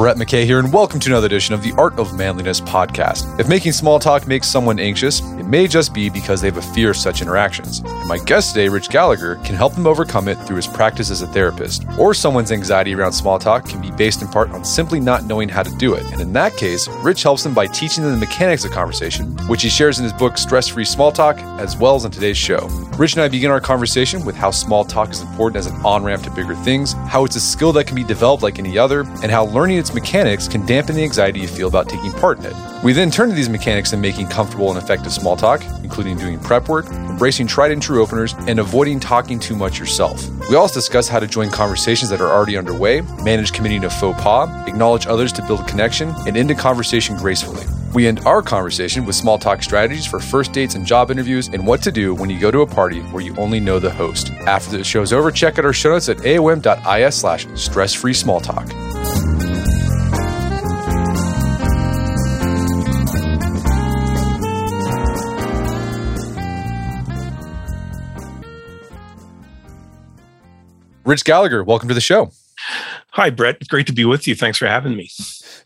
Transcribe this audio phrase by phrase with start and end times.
[0.00, 3.38] Brett McKay here, and welcome to another edition of the Art of Manliness podcast.
[3.38, 6.62] If making small talk makes someone anxious, it may just be because they have a
[6.62, 7.80] fear of such interactions.
[7.80, 11.20] And my guest today, Rich Gallagher, can help them overcome it through his practice as
[11.20, 11.84] a therapist.
[11.98, 15.50] Or someone's anxiety around small talk can be based in part on simply not knowing
[15.50, 16.10] how to do it.
[16.12, 19.62] And in that case, Rich helps them by teaching them the mechanics of conversation, which
[19.62, 22.68] he shares in his book Stress Free Small Talk, as well as on today's show.
[22.96, 26.04] Rich and I begin our conversation with how small talk is important as an on
[26.04, 29.00] ramp to bigger things, how it's a skill that can be developed like any other,
[29.22, 32.46] and how learning its mechanics can dampen the anxiety you feel about taking part in
[32.46, 32.54] it.
[32.82, 36.38] We then turn to these mechanics in making comfortable and effective small talk, including doing
[36.40, 40.26] prep work, embracing tried and true openers, and avoiding talking too much yourself.
[40.48, 44.20] We also discuss how to join conversations that are already underway, manage committing a faux
[44.20, 47.64] pas, acknowledge others to build connection, and end a conversation gracefully.
[47.92, 51.66] We end our conversation with small talk strategies for first dates and job interviews and
[51.66, 54.30] what to do when you go to a party where you only know the host.
[54.46, 58.40] After the show's over, check out our show notes at aom.is slash stress free small
[58.40, 58.68] talk.
[71.10, 72.30] Rich Gallagher, welcome to the show.
[73.14, 73.56] Hi, Brett.
[73.56, 74.36] It's great to be with you.
[74.36, 75.10] Thanks for having me.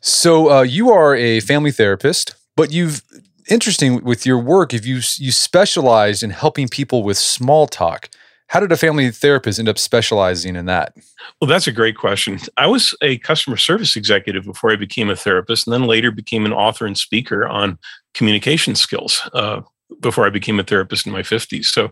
[0.00, 3.02] So, uh, you are a family therapist, but you've
[3.50, 4.72] interesting with your work.
[4.72, 8.08] If you you specialized in helping people with small talk,
[8.46, 10.94] how did a family therapist end up specializing in that?
[11.42, 12.38] Well, that's a great question.
[12.56, 16.46] I was a customer service executive before I became a therapist, and then later became
[16.46, 17.78] an author and speaker on
[18.14, 19.20] communication skills.
[19.34, 19.60] Uh,
[20.00, 21.66] before I became a therapist in my 50s.
[21.66, 21.90] So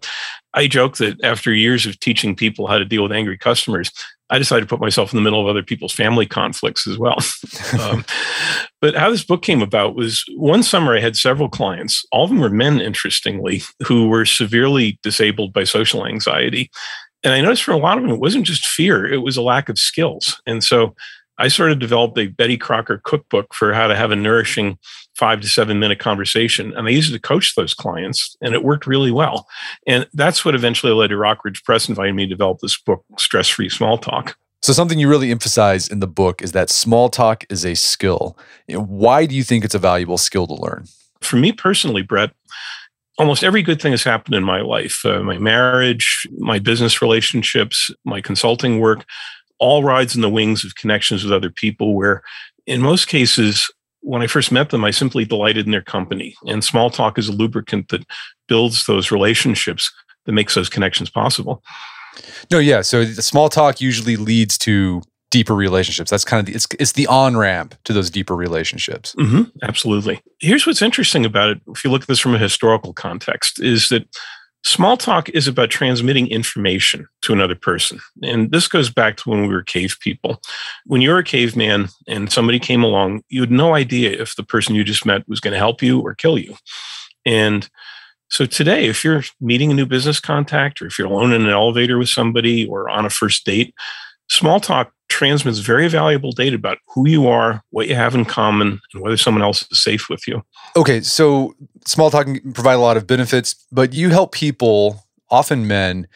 [0.55, 3.91] I joke that after years of teaching people how to deal with angry customers,
[4.31, 7.19] I decided to put myself in the middle of other people's family conflicts as well.
[7.81, 8.05] um,
[8.81, 12.31] but how this book came about was one summer I had several clients, all of
[12.31, 16.70] them were men, interestingly, who were severely disabled by social anxiety.
[17.23, 19.43] And I noticed for a lot of them, it wasn't just fear, it was a
[19.43, 20.41] lack of skills.
[20.47, 20.95] And so
[21.39, 24.79] I sort of developed a Betty Crocker cookbook for how to have a nourishing
[25.17, 26.74] five to seven minute conversation.
[26.77, 29.46] And I used it to coach those clients, and it worked really well.
[29.86, 33.48] And that's what eventually led to Rockridge Press inviting me to develop this book, Stress
[33.48, 34.36] Free Small Talk.
[34.62, 38.39] So, something you really emphasize in the book is that small talk is a skill.
[38.68, 40.86] Why do you think it's a valuable skill to learn?
[41.20, 42.30] For me personally, Brett,
[43.18, 47.90] almost every good thing has happened in my life uh, my marriage, my business relationships,
[48.05, 49.05] my consulting work
[49.62, 52.20] all rides in the wings of connections with other people, where
[52.67, 53.70] in most cases,
[54.02, 56.35] when I first met them, I simply delighted in their company.
[56.46, 58.05] And small talk is a lubricant that
[58.48, 59.90] builds those relationships
[60.27, 61.63] that makes those connections possible.
[62.51, 62.83] No, yeah.
[62.83, 66.11] So the small talk usually leads to deeper relationships.
[66.11, 69.14] That's kind of the, it's it's the on ramp to those deeper relationships.
[69.18, 70.20] Mm-hmm, absolutely.
[70.41, 71.61] Here's what's interesting about it.
[71.68, 74.07] If you look at this from a historical context, is that
[74.64, 77.98] Small talk is about transmitting information to another person.
[78.23, 80.40] And this goes back to when we were cave people.
[80.86, 84.77] When you're a caveman and somebody came along, you had no idea if the person
[84.77, 86.55] you just met was going to help you or kill you.
[87.27, 87.68] And
[88.30, 91.50] so today, if you're meeting a new business contact or if you're alone in an
[91.50, 93.74] elevator with somebody or on a first date,
[94.30, 98.80] small talk transmits very valuable data about who you are, what you have in common,
[98.92, 100.42] and whether someone else is safe with you.
[100.74, 101.55] Okay, so
[101.86, 106.08] small talk can provide a lot of benefits, but you help people, often men,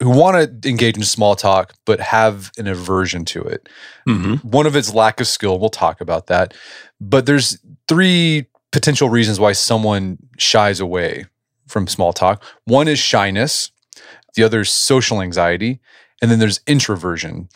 [0.00, 3.68] who want to engage in small talk but have an aversion to it.
[4.08, 4.48] Mm-hmm.
[4.48, 5.58] One of its lack of skill.
[5.58, 6.54] We'll talk about that.
[7.00, 11.26] But there's three potential reasons why someone shies away
[11.66, 12.44] from small talk.
[12.64, 13.70] One is shyness.
[14.34, 15.80] The other is social anxiety,
[16.22, 17.48] and then there's introversion.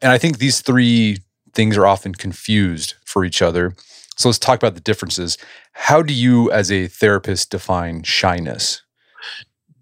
[0.00, 1.18] And I think these three
[1.54, 3.74] things are often confused for each other.
[4.16, 5.38] So let's talk about the differences.
[5.72, 8.82] How do you, as a therapist, define shyness?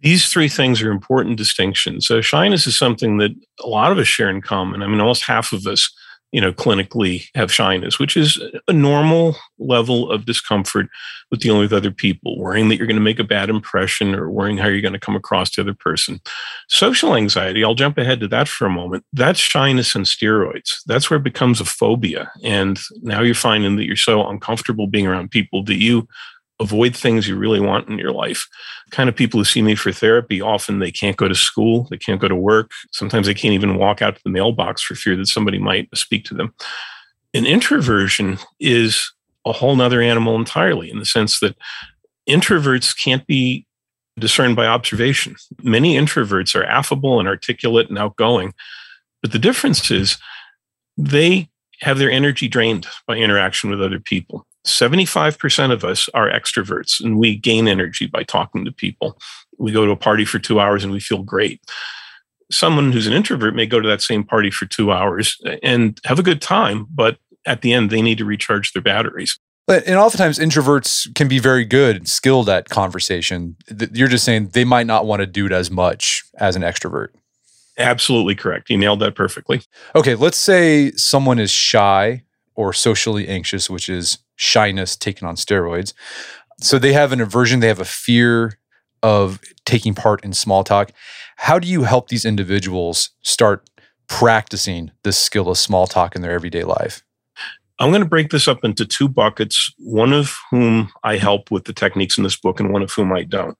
[0.02, 2.06] These three things are important distinctions.
[2.06, 3.30] So, shyness is something that
[3.64, 4.82] a lot of us share in common.
[4.82, 5.90] I mean, almost half of us
[6.36, 8.38] you know, clinically have shyness, which is
[8.68, 10.86] a normal level of discomfort
[11.30, 14.30] with dealing with other people, worrying that you're going to make a bad impression or
[14.30, 16.20] worrying how you're going to come across to the other person.
[16.68, 19.02] Social anxiety, I'll jump ahead to that for a moment.
[19.14, 20.74] That's shyness and steroids.
[20.84, 22.30] That's where it becomes a phobia.
[22.44, 26.06] And now you're finding that you're so uncomfortable being around people that you
[26.60, 28.46] avoid things you really want in your life.
[28.90, 31.98] Kind of people who see me for therapy, often they can't go to school, they
[31.98, 32.70] can't go to work.
[32.92, 36.24] Sometimes they can't even walk out to the mailbox for fear that somebody might speak
[36.26, 36.54] to them.
[37.34, 39.12] An introversion is
[39.44, 41.56] a whole nother animal entirely in the sense that
[42.28, 43.66] introverts can't be
[44.18, 45.36] discerned by observation.
[45.62, 48.54] Many introverts are affable and articulate and outgoing,
[49.22, 50.16] but the difference is
[50.96, 51.48] they
[51.80, 54.46] have their energy drained by interaction with other people.
[54.66, 59.18] 75% of us are extroverts and we gain energy by talking to people.
[59.58, 61.60] We go to a party for two hours and we feel great.
[62.50, 66.18] Someone who's an introvert may go to that same party for two hours and have
[66.18, 69.38] a good time, but at the end, they need to recharge their batteries.
[69.66, 73.56] But and oftentimes introverts can be very good and skilled at conversation.
[73.92, 77.08] You're just saying they might not want to do it as much as an extrovert.
[77.78, 78.70] Absolutely correct.
[78.70, 79.62] You nailed that perfectly.
[79.94, 82.22] Okay, let's say someone is shy
[82.56, 85.92] or socially anxious, which is shyness taken on steroids.
[86.60, 88.58] So they have an aversion, they have a fear
[89.02, 90.90] of taking part in small talk.
[91.36, 93.68] How do you help these individuals start
[94.08, 97.02] practicing this skill of small talk in their everyday life?
[97.78, 101.64] I'm going to break this up into two buckets, one of whom I help with
[101.64, 103.58] the techniques in this book and one of whom I don't.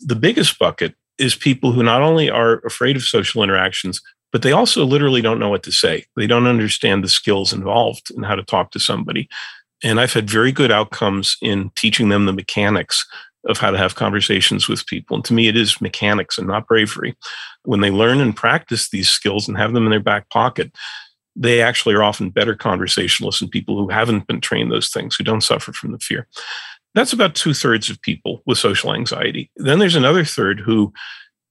[0.00, 4.00] The biggest bucket is people who not only are afraid of social interactions,
[4.32, 6.04] but they also literally don't know what to say.
[6.16, 9.28] They don't understand the skills involved in how to talk to somebody.
[9.82, 13.06] And I've had very good outcomes in teaching them the mechanics
[13.48, 15.16] of how to have conversations with people.
[15.16, 17.16] And to me, it is mechanics and not bravery.
[17.64, 20.70] When they learn and practice these skills and have them in their back pocket,
[21.34, 25.24] they actually are often better conversationalists than people who haven't been trained those things, who
[25.24, 26.26] don't suffer from the fear.
[26.94, 29.50] That's about two thirds of people with social anxiety.
[29.56, 30.92] Then there's another third who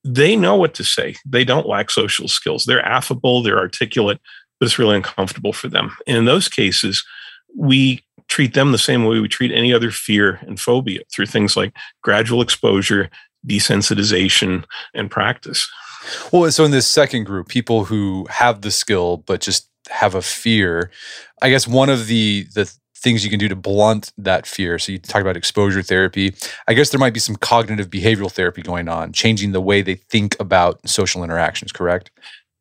[0.04, 1.16] they know what to say.
[1.26, 2.66] They don't lack social skills.
[2.66, 4.20] They're affable, they're articulate,
[4.60, 5.96] but it's really uncomfortable for them.
[6.08, 7.04] And in those cases,
[7.58, 11.58] we treat them the same way we treat any other fear and phobia through things
[11.58, 13.10] like gradual exposure,
[13.48, 14.64] desensitization,
[14.94, 15.68] and practice.
[16.32, 20.22] Well, so in this second group, people who have the skill but just have a
[20.22, 20.92] fear,
[21.42, 24.78] I guess one of the the things you can do to blunt that fear.
[24.78, 26.34] So you talk about exposure therapy.
[26.68, 29.96] I guess there might be some cognitive behavioral therapy going on, changing the way they
[29.96, 32.12] think about social interactions, correct?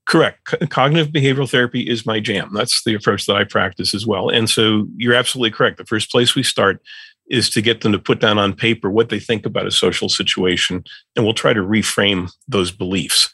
[0.07, 0.55] Correct.
[0.71, 2.51] Cognitive behavioral therapy is my jam.
[2.55, 4.31] That's the approach that I practice as well.
[4.31, 5.77] And so you're absolutely correct.
[5.77, 6.81] The first place we start
[7.29, 10.09] is to get them to put down on paper what they think about a social
[10.09, 10.83] situation,
[11.15, 13.29] and we'll try to reframe those beliefs.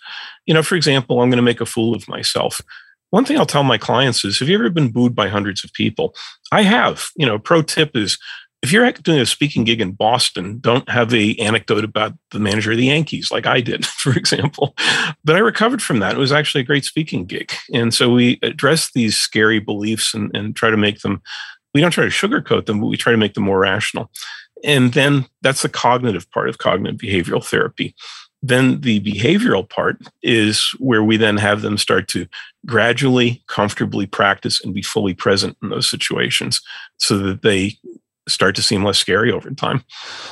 [0.46, 2.60] You know, for example, I'm going to make a fool of myself.
[3.10, 5.72] One thing I'll tell my clients is have you ever been booed by hundreds of
[5.72, 6.14] people?
[6.50, 7.06] I have.
[7.16, 8.18] You know, pro tip is
[8.64, 12.70] if you're doing a speaking gig in Boston, don't have a anecdote about the manager
[12.72, 14.74] of the Yankees like I did, for example.
[15.22, 16.14] But I recovered from that.
[16.14, 17.52] It was actually a great speaking gig.
[17.74, 21.20] And so we address these scary beliefs and, and try to make them,
[21.74, 24.10] we don't try to sugarcoat them, but we try to make them more rational.
[24.64, 27.94] And then that's the cognitive part of cognitive behavioral therapy.
[28.46, 32.26] Then the behavioral part is where we then have them start to
[32.66, 36.60] gradually, comfortably practice and be fully present in those situations
[36.98, 37.78] so that they
[38.28, 39.82] start to seem less scary over time.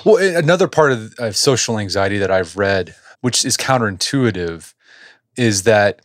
[0.05, 4.75] Well, another part of, of social anxiety that I've read, which is counterintuitive,
[5.39, 6.03] is that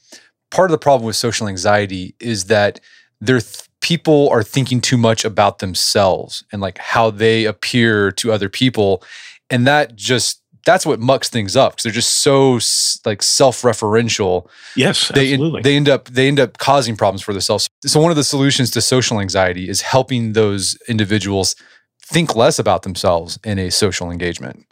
[0.50, 2.80] part of the problem with social anxiety is that
[3.20, 8.32] there th- people are thinking too much about themselves and like how they appear to
[8.32, 9.04] other people
[9.50, 12.60] and that just that's what mucks things up because they're just so
[13.06, 14.50] like self-referential.
[14.76, 15.62] Yes, they absolutely.
[15.62, 17.70] they end up they end up causing problems for themselves.
[17.86, 21.56] So one of the solutions to social anxiety is helping those individuals
[22.04, 24.66] think less about themselves in a social engagement.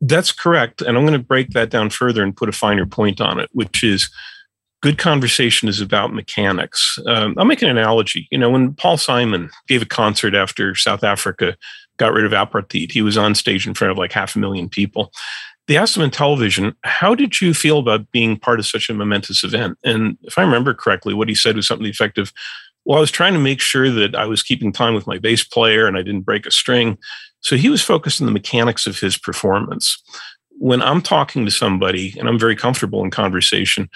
[0.00, 3.20] That's correct, and I'm going to break that down further and put a finer point
[3.20, 4.10] on it, which is
[4.82, 6.98] good conversation is about mechanics.
[7.06, 8.26] Um, I'll make an analogy.
[8.30, 11.56] You know, when Paul Simon gave a concert after South Africa
[11.96, 12.92] got rid of apartheid.
[12.92, 15.12] He was on stage in front of like half a million people.
[15.66, 18.94] They asked him in television, How did you feel about being part of such a
[18.94, 19.78] momentous event?
[19.84, 22.32] And if I remember correctly, what he said was something effective.
[22.84, 25.42] Well, I was trying to make sure that I was keeping time with my bass
[25.42, 26.98] player and I didn't break a string.
[27.40, 30.02] So he was focused on the mechanics of his performance.
[30.58, 33.88] When I'm talking to somebody and I'm very comfortable in conversation,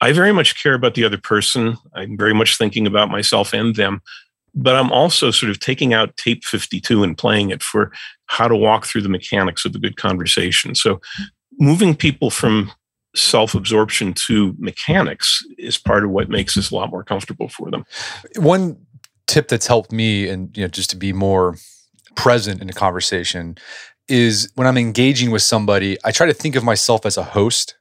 [0.00, 1.76] I very much care about the other person.
[1.94, 4.02] I'm very much thinking about myself and them
[4.58, 7.92] but I'm also sort of taking out tape 52 and playing it for
[8.26, 10.74] how to walk through the mechanics of a good conversation.
[10.74, 11.00] So
[11.60, 12.72] moving people from
[13.14, 17.84] self-absorption to mechanics is part of what makes this a lot more comfortable for them.
[18.36, 18.76] One
[19.28, 21.56] tip that's helped me and you know just to be more
[22.16, 23.56] present in a conversation
[24.08, 27.76] is when I'm engaging with somebody, I try to think of myself as a host,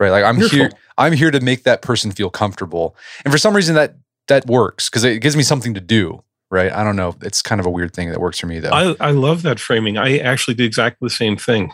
[0.00, 0.10] right?
[0.10, 2.96] Like I'm here I'm here to make that person feel comfortable.
[3.24, 3.94] And for some reason that
[4.28, 6.72] that works because it gives me something to do right?
[6.72, 7.14] I don't know.
[7.22, 8.70] It's kind of a weird thing that works for me though.
[8.70, 9.98] I, I love that framing.
[9.98, 11.70] I actually did exactly the same thing.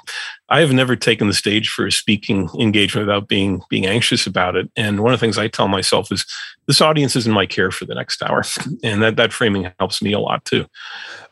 [0.49, 4.57] I have never taken the stage for a speaking engagement without being being anxious about
[4.57, 4.71] it.
[4.77, 6.27] And one of the things i tell myself is
[6.67, 8.43] this audience is in my care for the next hour.
[8.83, 10.67] And that that framing helps me a lot too.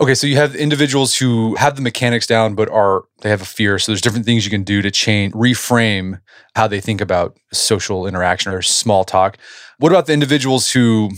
[0.00, 3.46] Okay so you have individuals who have the mechanics down but are they have a
[3.46, 3.78] fear.
[3.78, 6.20] So there's different things you can do to change reframe
[6.54, 9.37] how they think about social interaction or small talk.
[9.78, 11.11] What about the individuals who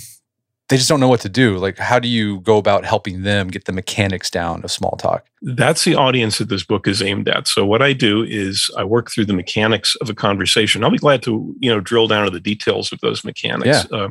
[0.69, 1.59] they just don't know what to do?
[1.59, 5.27] Like, how do you go about helping them get the mechanics down of small talk?
[5.43, 7.47] That's the audience that this book is aimed at.
[7.49, 10.83] So what I do is I work through the mechanics of a conversation.
[10.83, 13.87] I'll be glad to, you know, drill down to the details of those mechanics.
[13.91, 13.97] Yeah.
[13.97, 14.09] Uh,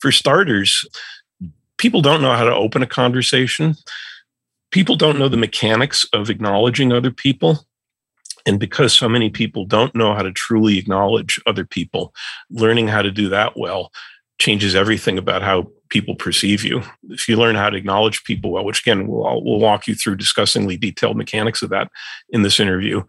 [0.00, 0.84] for starters,
[1.78, 3.74] people don't know how to open a conversation.
[4.72, 7.66] People don't know the mechanics of acknowledging other people.
[8.44, 12.12] And because so many people don't know how to truly acknowledge other people,
[12.50, 13.90] learning how to do that well
[14.38, 16.82] changes everything about how people perceive you.
[17.08, 20.16] If you learn how to acknowledge people well, which again, we'll, we'll walk you through
[20.16, 21.88] discussingly detailed mechanics of that
[22.30, 23.04] in this interview,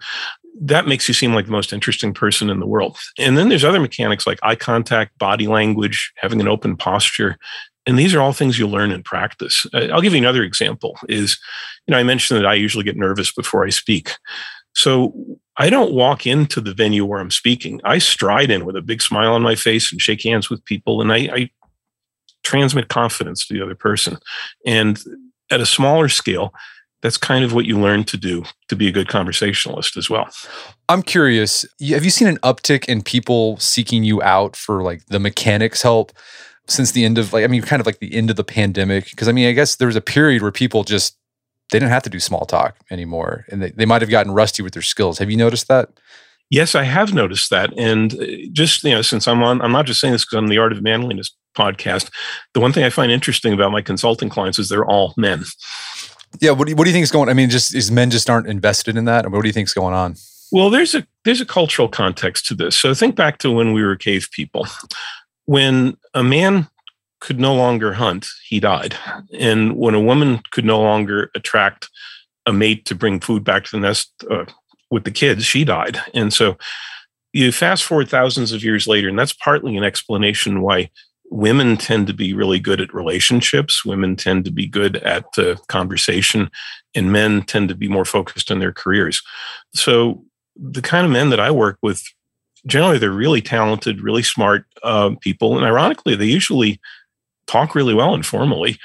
[0.62, 2.96] that makes you seem like the most interesting person in the world.
[3.18, 7.38] And then there's other mechanics like eye contact, body language, having an open posture.
[7.88, 9.66] And these are all things you learn in practice.
[9.74, 11.38] Uh, I'll give you another example is,
[11.88, 14.12] you know, I mentioned that I usually get nervous before I speak.
[14.74, 15.14] So
[15.58, 17.82] I don't walk into the venue where I'm speaking.
[17.84, 21.02] I stride in with a big smile on my face and shake hands with people,
[21.02, 21.50] and I, I
[22.46, 24.18] transmit confidence to the other person.
[24.66, 25.02] And
[25.52, 26.54] at a smaller scale,
[27.02, 30.28] that's kind of what you learn to do to be a good conversationalist as well.
[30.88, 35.20] I'm curious, have you seen an uptick in people seeking you out for like the
[35.20, 36.14] mechanics help
[36.68, 39.10] since the end of like I mean kind of like the end of the pandemic
[39.12, 41.16] because I mean I guess there was a period where people just
[41.72, 44.64] they didn't have to do small talk anymore and they, they might have gotten rusty
[44.64, 45.90] with their skills have you noticed that
[46.50, 49.86] yes i have noticed that and uh, just you know since i'm on i'm not
[49.86, 52.12] just saying this because i'm the art of manliness podcast
[52.54, 55.44] the one thing i find interesting about my consulting clients is they're all men
[56.42, 57.30] yeah what do you, what do you think is going on?
[57.30, 59.74] i mean just is men just aren't invested in that what do you think is
[59.74, 60.16] going on
[60.52, 63.84] well there's a there's a cultural context to this so think back to when we
[63.84, 64.68] were cave people
[65.46, 66.68] when a man
[67.26, 68.96] could no longer hunt, he died.
[69.40, 71.90] And when a woman could no longer attract
[72.46, 74.46] a mate to bring food back to the nest uh,
[74.92, 76.00] with the kids, she died.
[76.14, 76.58] And so
[77.34, 80.92] you fast forward thousands of years later, and that's partly an explanation why
[81.32, 83.86] women tend to be really good at relationships.
[83.86, 86.50] Women tend to be good at uh, conversation,
[86.94, 89.22] and men tend to be more focused on their careers.
[89.74, 90.24] So
[90.56, 92.04] the kind of men that I work with,
[92.66, 96.80] generally, they're really talented, really smart uh, people, and ironically, they usually
[97.48, 98.78] talk really well informally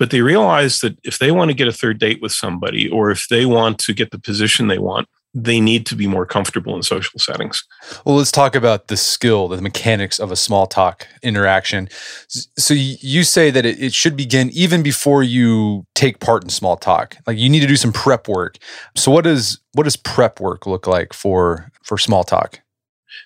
[0.00, 3.10] but they realize that if they want to get a third date with somebody or
[3.10, 6.74] if they want to get the position they want they need to be more comfortable
[6.74, 7.64] in social settings.
[8.04, 11.88] Well let's talk about the skill the mechanics of a small talk interaction.
[12.28, 17.16] So you say that it should begin even before you take part in small talk.
[17.26, 18.58] Like you need to do some prep work.
[18.96, 22.60] So what does what does prep work look like for for small talk?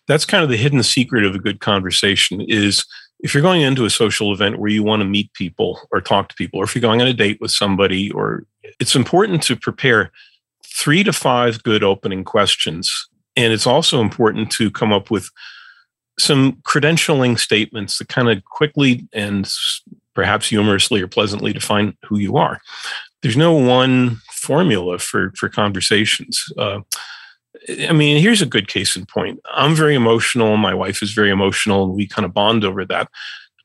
[0.07, 2.85] That's kind of the hidden secret of a good conversation is
[3.21, 6.29] if you're going into a social event where you want to meet people or talk
[6.29, 8.45] to people, or if you're going on a date with somebody, or
[8.79, 10.13] it's important to prepare
[10.75, 13.09] three to five good opening questions.
[13.37, 15.31] And it's also important to come up with
[16.19, 19.49] some credentialing statements that kind of quickly and
[20.15, 22.61] perhaps humorously or pleasantly define who you are.
[23.23, 26.45] There's no one formula for for conversations.
[26.59, 26.81] Uh,
[27.89, 29.41] I mean, here's a good case in point.
[29.53, 30.57] I'm very emotional.
[30.57, 33.09] My wife is very emotional, and we kind of bond over that.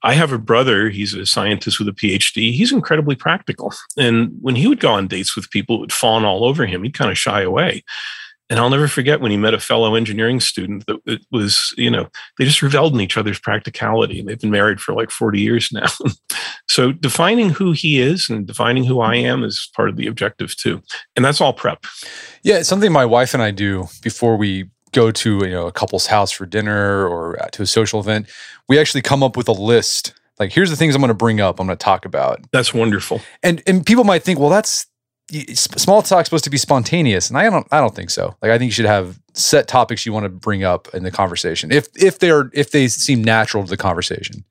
[0.02, 0.90] I have a brother.
[0.90, 2.54] He's a scientist with a PhD.
[2.54, 3.74] He's incredibly practical.
[3.98, 6.84] And when he would go on dates with people, it would fawn all over him.
[6.84, 7.84] He'd kind of shy away.
[8.50, 11.92] And I'll never forget when he met a fellow engineering student that it was, you
[11.92, 14.20] know, they just reveled in each other's practicality.
[14.20, 15.86] And they've been married for like 40 years now.
[16.68, 20.56] so defining who he is and defining who I am is part of the objective
[20.56, 20.82] too.
[21.16, 21.86] And that's all prep.
[22.42, 25.72] Yeah, it's something my wife and I do before we go to, you know, a
[25.72, 28.28] couple's house for dinner or uh, to a social event.
[28.68, 30.14] We actually come up with a list.
[30.40, 32.40] Like here's the things i'm going to bring up i'm going to talk about.
[32.52, 33.22] That's wonderful.
[33.44, 34.86] And and people might think well that's
[35.54, 37.30] small talk's supposed to be spontaneous.
[37.30, 38.36] And i don't i don't think so.
[38.42, 41.12] Like i think you should have set topics you want to bring up in the
[41.12, 44.44] conversation if if they're if they seem natural to the conversation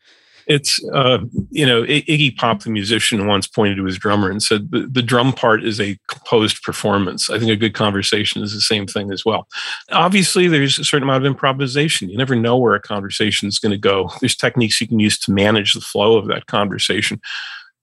[0.48, 1.18] it's uh,
[1.50, 5.02] you know iggy pop the musician once pointed to his drummer and said the, the
[5.02, 7.30] drum part is a composed performance.
[7.30, 9.46] I think a good conversation is the same thing as well.
[9.92, 12.08] Obviously there's a certain amount of improvisation.
[12.08, 14.10] You never know where a conversation is going to go.
[14.20, 17.20] There's techniques you can use to manage the flow of that conversation.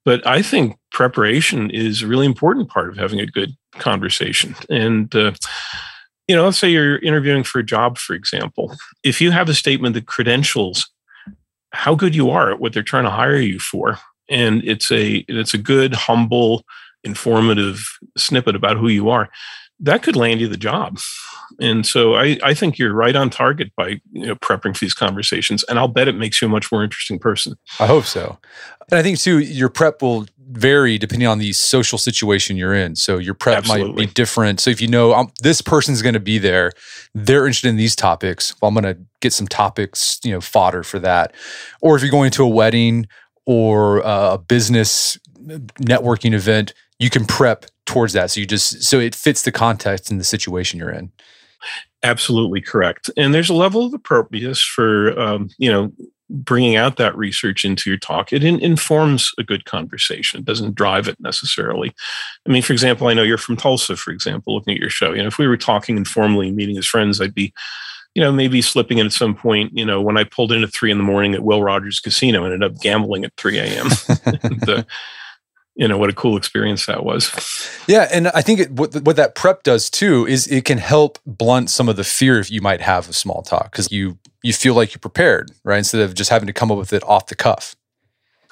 [0.04, 4.56] But I think preparation is a really important part of having a good conversation.
[4.70, 5.34] And, uh,
[6.28, 8.76] you know, let's say you're interviewing for a job, for example.
[9.04, 10.90] If you have a statement that credentials
[11.76, 13.98] how good you are at what they're trying to hire you for,
[14.30, 16.64] and it's a it's a good, humble,
[17.04, 17.86] informative
[18.18, 19.30] snippet about who you are,
[19.80, 21.00] that could land you the job.
[21.60, 24.94] And so I, I think you're right on target by you know, prepping for these
[24.94, 25.64] conversations.
[25.66, 27.56] And I'll bet it makes you a much more interesting person.
[27.80, 28.38] I hope so.
[28.90, 32.96] And I think too, your prep will vary depending on the social situation you're in.
[32.96, 33.94] So your prep Absolutely.
[33.94, 34.60] might be different.
[34.60, 36.72] So if you know um, this person's going to be there,
[37.14, 38.56] they're interested in these topics.
[38.62, 41.34] Well, I'm going to get some topics, you know, fodder for that.
[41.82, 43.08] Or if you're going to a wedding
[43.46, 48.32] or uh, a business networking event, you can prep towards that.
[48.32, 51.12] So you just so it fits the context and the situation you're in.
[52.04, 53.10] Absolutely correct.
[53.18, 55.92] And there's a level of appropriateness for um, you know
[56.30, 60.40] bringing out that research into your talk, it in, informs a good conversation.
[60.40, 61.94] It doesn't drive it necessarily.
[62.48, 65.14] I mean, for example, I know you're from Tulsa, for example, looking at your show.
[65.14, 67.54] You know, if we were talking informally, meeting as friends, I'd be,
[68.16, 69.78] you know, maybe slipping in at some point.
[69.78, 72.44] You know, when I pulled in at three in the morning at Will Rogers Casino,
[72.44, 73.88] and ended up gambling at 3 a.m.
[75.76, 77.70] you know what a cool experience that was.
[77.88, 81.20] Yeah and i think it, what, what that prep does too is it can help
[81.26, 84.74] blunt some of the fear you might have of small talk because you you feel
[84.74, 85.78] like you're prepared right?
[85.78, 87.76] Instead of just having to come up with it off the cuff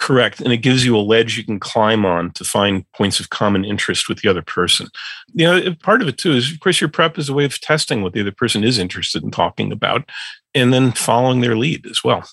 [0.04, 3.30] correct and it gives you a ledge you can climb on to find points of
[3.30, 4.86] common interest with the other person
[5.34, 7.62] you know part of it too is of course your prep is a way of
[7.62, 10.04] testing what the other person is interested in talking about
[10.56, 12.24] and then following their lead as well.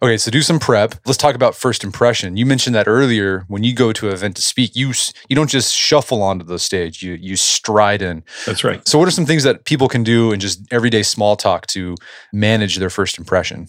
[0.00, 0.94] Okay, so do some prep.
[1.06, 2.36] Let's talk about first impression.
[2.36, 3.44] You mentioned that earlier.
[3.48, 4.92] When you go to an event to speak, you
[5.28, 7.02] you don't just shuffle onto the stage.
[7.02, 8.22] You you stride in.
[8.46, 8.86] That's right.
[8.86, 11.96] So, what are some things that people can do in just everyday small talk to
[12.32, 13.66] manage their first impression?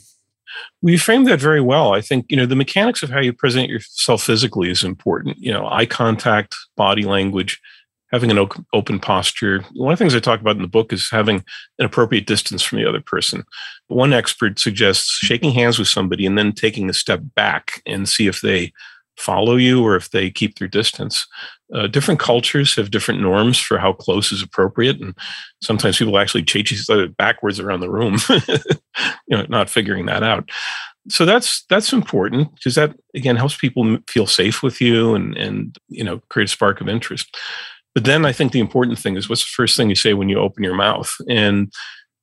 [0.81, 1.93] We framed that very well.
[1.93, 5.37] I think you know the mechanics of how you present yourself physically is important.
[5.37, 7.59] You know, eye contact, body language
[8.11, 9.61] having an open posture.
[9.73, 11.43] One of the things I talk about in the book is having
[11.79, 13.43] an appropriate distance from the other person.
[13.87, 18.27] One expert suggests shaking hands with somebody and then taking a step back and see
[18.27, 18.71] if they
[19.17, 21.25] follow you or if they keep their distance.
[21.73, 25.17] Uh, different cultures have different norms for how close is appropriate, and
[25.63, 28.17] sometimes people actually chase each other backwards around the room,
[29.27, 30.49] you know, not figuring that out.
[31.09, 35.75] So that's that's important because that again helps people feel safe with you and and
[35.87, 37.35] you know create a spark of interest.
[37.93, 40.29] But then I think the important thing is what's the first thing you say when
[40.29, 41.11] you open your mouth?
[41.29, 41.71] And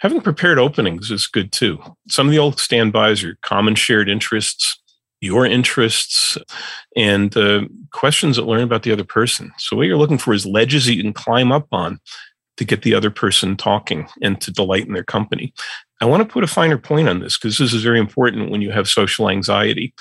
[0.01, 1.79] having prepared openings is good too.
[2.09, 4.82] Some of the old standbys are common shared interests,
[5.23, 6.37] your interests,
[6.97, 7.63] and uh,
[7.93, 9.53] questions that learn about the other person.
[9.57, 12.01] So what you're looking for is ledges that you can climb up on
[12.57, 15.55] to get the other person talking and to delight in their company.
[16.01, 18.63] I want to put a finer point on this because this is very important when
[18.63, 19.95] you have social anxiety.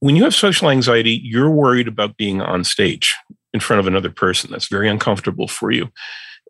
[0.00, 3.16] When you have social anxiety, you're worried about being on stage
[3.54, 4.50] in front of another person.
[4.50, 5.88] That's very uncomfortable for you.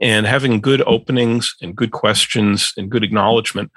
[0.03, 3.71] And having good openings and good questions and good acknowledgement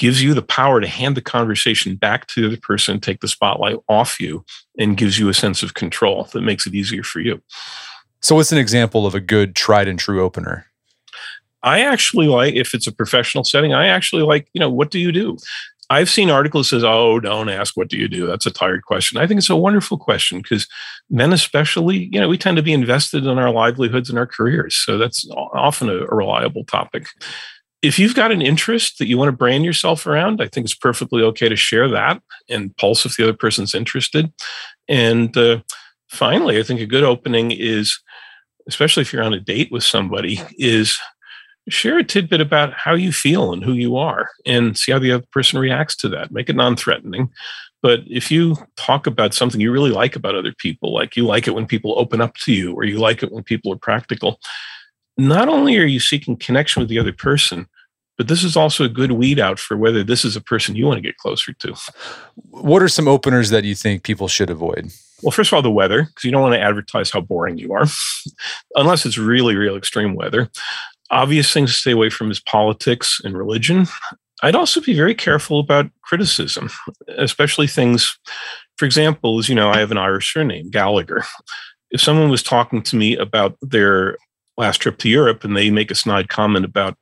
[0.00, 3.28] gives you the power to hand the conversation back to the other person, take the
[3.28, 4.42] spotlight off you,
[4.78, 7.40] and gives you a sense of control that makes it easier for you.
[8.22, 10.64] So, what's an example of a good tried and true opener?
[11.62, 14.98] I actually like, if it's a professional setting, I actually like, you know, what do
[14.98, 15.36] you do?
[15.90, 18.84] I've seen articles that says, "Oh, don't ask what do you do." That's a tired
[18.84, 19.18] question.
[19.18, 20.66] I think it's a wonderful question because
[21.10, 24.76] men, especially, you know, we tend to be invested in our livelihoods and our careers,
[24.76, 27.08] so that's often a, a reliable topic.
[27.82, 30.74] If you've got an interest that you want to brand yourself around, I think it's
[30.74, 34.32] perfectly okay to share that and pulse if the other person's interested.
[34.88, 35.60] And uh,
[36.10, 37.98] finally, I think a good opening is,
[38.68, 40.98] especially if you're on a date with somebody, is
[41.68, 45.12] share a tidbit about how you feel and who you are and see how the
[45.12, 46.32] other person reacts to that.
[46.32, 47.30] Make it non threatening.
[47.82, 51.46] But if you talk about something you really like about other people, like you like
[51.46, 54.38] it when people open up to you or you like it when people are practical,
[55.28, 57.66] not only are you seeking connection with the other person,
[58.18, 60.86] but this is also a good weed out for whether this is a person you
[60.86, 61.74] want to get closer to.
[62.50, 64.92] What are some openers that you think people should avoid?
[65.22, 67.72] Well, first of all, the weather, because you don't want to advertise how boring you
[67.72, 67.86] are,
[68.74, 70.50] unless it's really, real extreme weather
[71.10, 73.86] obvious things to stay away from is politics and religion.
[74.42, 76.70] I'd also be very careful about criticism,
[77.08, 78.18] especially things,
[78.78, 81.24] for example, as you know, I have an Irish surname, Gallagher.
[81.90, 84.16] If someone was talking to me about their
[84.60, 86.96] last trip to Europe and they make a snide comment about,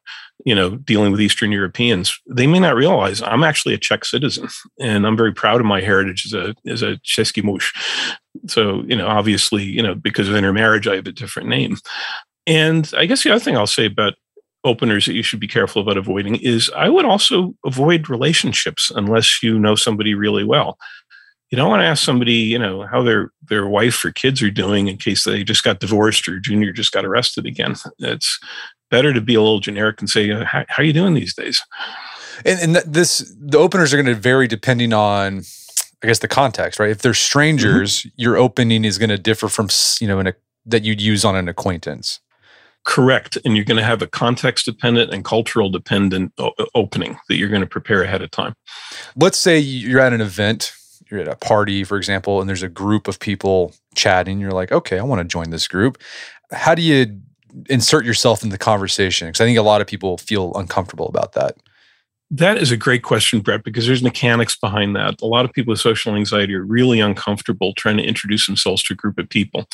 [0.45, 4.49] you know, dealing with Eastern Europeans, they may not realize I'm actually a Czech citizen
[4.81, 7.73] and I'm very proud of my heritage as a as a Český muž.
[8.47, 11.77] So, you know, obviously, you know, because of intermarriage, I have a different name.
[12.47, 14.15] And I guess the other thing I'll say about
[14.65, 19.43] openers that you should be careful about avoiding is I would also avoid relationships unless
[19.43, 20.79] you know somebody really well.
[21.51, 24.51] You don't want to ask somebody, you know, how their their wife or kids are
[24.51, 27.75] doing in case they just got divorced or junior just got arrested again.
[27.99, 28.39] It's
[28.91, 31.63] better to be a little generic and say, "How, how are you doing these days?"
[32.45, 35.43] And, and this, the openers are going to vary depending on,
[36.03, 36.91] I guess, the context, right?
[36.91, 38.09] If they're strangers, mm-hmm.
[38.17, 39.69] your opening is going to differ from,
[40.01, 40.35] you know, in a,
[40.67, 42.21] that you'd use on an acquaintance
[42.85, 46.33] correct and you're going to have a context dependent and cultural dependent
[46.75, 48.55] opening that you're going to prepare ahead of time
[49.17, 50.73] let's say you're at an event
[51.11, 54.73] you're at a party for example and there's a group of people chatting you're like
[54.73, 55.99] okay i want to join this group
[56.53, 57.21] how do you
[57.69, 61.33] insert yourself in the conversation because i think a lot of people feel uncomfortable about
[61.33, 61.57] that
[62.31, 65.15] that is a great question, Brett, because there's mechanics behind that.
[65.23, 68.93] A lot of people with social anxiety are really uncomfortable trying to introduce themselves to
[68.93, 69.67] a group of people.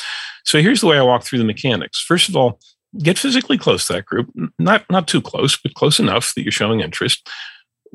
[0.45, 1.99] So here's the way I walk through the mechanics.
[1.99, 2.59] First of all,
[2.99, 6.51] get physically close to that group not not too close but close enough that you're
[6.51, 7.29] showing interest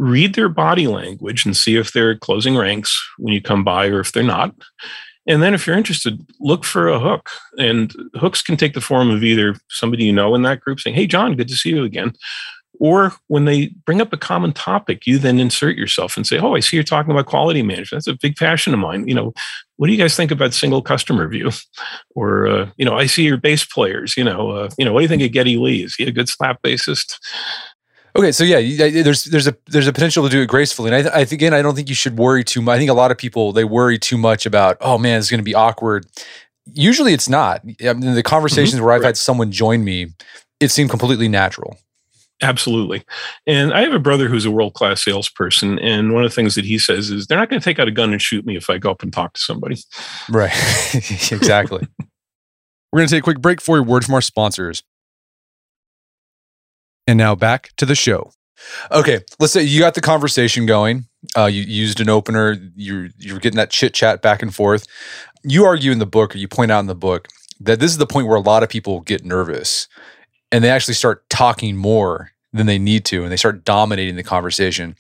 [0.01, 4.01] read their body language and see if they're closing ranks when you come by or
[4.01, 4.55] if they're not.
[5.27, 7.29] And then if you're interested, look for a hook.
[7.59, 10.97] And hooks can take the form of either somebody you know in that group saying,
[10.97, 12.15] Hey, John, good to see you again.
[12.81, 16.55] Or when they bring up a common topic, you then insert yourself and say, Oh,
[16.55, 18.03] I see you're talking about quality management.
[18.07, 19.07] That's a big passion of mine.
[19.07, 19.35] You know,
[19.77, 21.51] what do you guys think about single customer view?
[22.17, 24.99] Or, uh, you know, I see your bass players, you know, uh, you know, what
[24.99, 25.85] do you think of Geddy Lee?
[25.85, 27.15] Is he a good slap bassist?
[28.21, 28.61] Okay, so yeah,
[29.03, 31.63] there's there's a there's a potential to do it gracefully, and I, I again I
[31.63, 32.75] don't think you should worry too much.
[32.75, 35.39] I think a lot of people they worry too much about oh man it's going
[35.39, 36.05] to be awkward.
[36.67, 37.63] Usually it's not.
[37.81, 39.09] I mean, the conversations mm-hmm, where I've right.
[39.09, 40.09] had someone join me,
[40.61, 41.79] it seemed completely natural.
[42.43, 43.05] Absolutely.
[43.47, 45.79] And I have a brother who's a world class salesperson.
[45.79, 47.89] And one of the things that he says is they're not going to take out
[47.89, 49.77] a gun and shoot me if I go up and talk to somebody.
[50.29, 50.53] Right.
[51.33, 51.87] exactly.
[52.93, 54.83] We're going to take a quick break for a word from our sponsors.
[57.07, 58.33] And now back to the show.
[58.93, 61.07] Okay, let's say you got the conversation going.
[61.37, 62.57] Uh, you used an opener.
[62.77, 64.87] You're you're getting that chit chat back and forth.
[65.43, 67.29] You argue in the book, or you point out in the book,
[67.61, 69.89] that this is the point where a lot of people get nervous,
[70.53, 74.23] and they actually start talking more than they need to, and they start dominating the
[74.23, 74.97] conversation.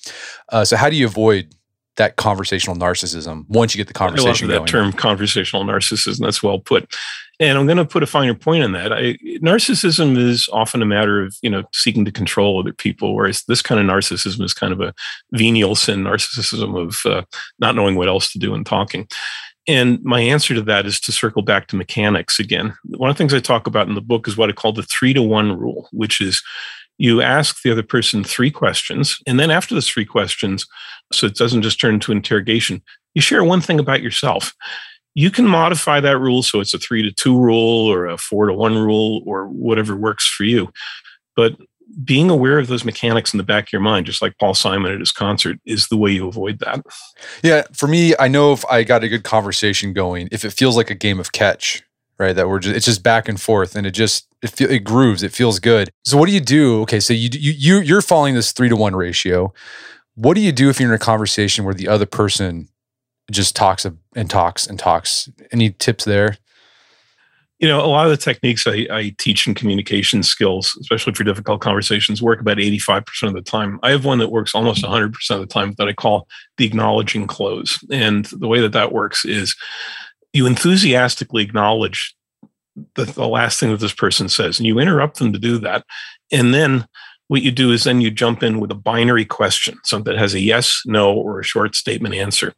[0.49, 1.55] Uh, so, how do you avoid
[1.97, 4.91] that conversational narcissism once you get the conversation I love that going?
[4.91, 6.21] term, conversational narcissism.
[6.21, 6.95] That's well put.
[7.39, 8.93] And I'm going to put a finer point on that.
[8.93, 13.43] I, narcissism is often a matter of you know seeking to control other people, whereas
[13.45, 14.95] this kind of narcissism is kind of a
[15.33, 17.23] venial sin narcissism of uh,
[17.59, 19.09] not knowing what else to do and talking.
[19.69, 22.75] And my answer to that is to circle back to mechanics again.
[22.85, 24.83] One of the things I talk about in the book is what I call the
[24.83, 26.43] three to one rule, which is
[27.01, 29.19] you ask the other person three questions.
[29.27, 30.67] And then after those three questions,
[31.13, 32.83] so it doesn't just turn into interrogation,
[33.15, 34.55] you share one thing about yourself
[35.15, 38.47] you can modify that rule so it's a three to two rule or a four
[38.47, 40.71] to one rule or whatever works for you.
[41.35, 41.57] But
[42.05, 44.93] being aware of those mechanics in the back of your mind, just like Paul Simon
[44.93, 46.85] at his concert, is the way you avoid that.
[47.43, 50.77] Yeah, for me, I know if I got a good conversation going, if it feels
[50.77, 51.83] like a game of catch,
[52.21, 52.37] right?
[52.37, 55.23] That we're just it's just back and forth, and it just it feel, it grooves,
[55.23, 55.91] it feels good.
[56.05, 56.83] So what do you do?
[56.83, 59.53] Okay, so you you you you're following this three to one ratio.
[60.15, 62.69] What do you do if you're in a conversation where the other person
[63.31, 65.29] just talks and talks and talks.
[65.53, 66.37] Any tips there?
[67.59, 71.25] You know, a lot of the techniques I, I, teach in communication skills, especially for
[71.25, 73.79] difficult conversations, work about 85% of the time.
[73.83, 77.27] I have one that works almost 100% of the time that I call the acknowledging
[77.27, 77.79] close.
[77.91, 79.55] And the way that that works is
[80.33, 82.15] you enthusiastically acknowledge
[82.95, 85.85] the, the last thing that this person says, and you interrupt them to do that.
[86.33, 86.87] And then
[87.29, 90.35] what you do is then you jump in with a binary question, something that has
[90.35, 92.55] a yes, no, or a short statement answer.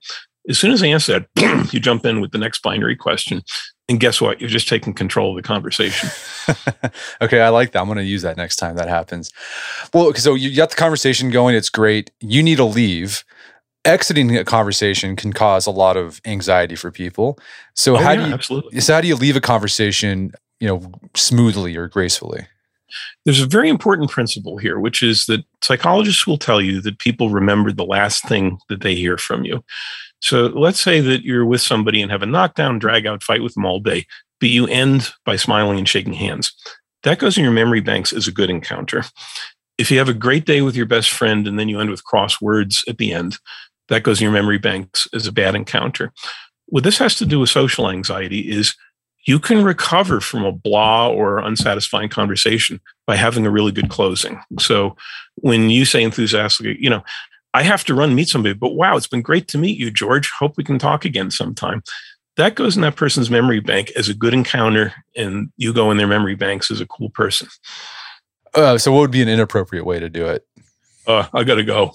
[0.49, 3.43] As soon as I answer that, you jump in with the next binary question.
[3.89, 4.41] And guess what?
[4.41, 6.09] You're just taking control of the conversation.
[7.21, 7.81] okay, I like that.
[7.81, 9.31] I'm going to use that next time that happens.
[9.93, 11.55] Well, so you got the conversation going.
[11.55, 12.11] It's great.
[12.21, 13.25] You need to leave.
[13.85, 17.39] Exiting a conversation can cause a lot of anxiety for people.
[17.75, 18.81] So oh, how yeah, do you absolutely.
[18.81, 22.47] so how do you leave a conversation, you know, smoothly or gracefully?
[23.25, 27.31] There's a very important principle here, which is that psychologists will tell you that people
[27.31, 29.65] remember the last thing that they hear from you.
[30.21, 33.55] So let's say that you're with somebody and have a knockdown, drag out fight with
[33.55, 34.07] them all day,
[34.41, 36.53] but you end by smiling and shaking hands.
[37.03, 39.05] That goes in your memory banks as a good encounter.
[39.79, 42.05] If you have a great day with your best friend and then you end with
[42.05, 43.39] crosswords at the end,
[43.89, 46.13] that goes in your memory banks as a bad encounter.
[46.67, 48.75] What this has to do with social anxiety is
[49.25, 54.41] you can recover from a blah or unsatisfying conversation by having a really good closing.
[54.59, 54.97] So
[55.37, 57.03] when you say enthusiastically, you know,
[57.55, 60.31] I have to run meet somebody, but wow, it's been great to meet you, George.
[60.31, 61.83] Hope we can talk again sometime.
[62.37, 65.99] That goes in that person's memory bank as a good encounter, and you go in
[65.99, 67.49] their memory banks as a cool person.
[68.55, 70.47] Uh, so, what would be an inappropriate way to do it?
[71.07, 71.93] Uh, I gotta go.